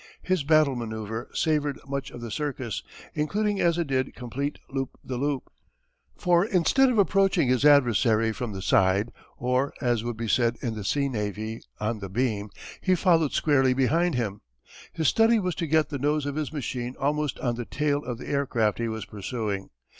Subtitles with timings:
[0.23, 2.81] His battle manoeuvre savoured much of the circus,
[3.13, 5.51] including as it did complete loop the loop.
[6.17, 10.73] For instead of approaching his adversary from the side, or as would be said in
[10.73, 12.49] the sea navy, on the beam,
[12.81, 14.41] he followed squarely behind him.
[14.91, 18.17] His study was to get the nose of his machine almost on the tail of
[18.17, 19.69] the aircraft he was pursuing.